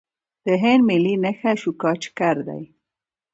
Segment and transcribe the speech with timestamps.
[0.45, 2.61] د هند ملي نښه اشوکا چکر دی.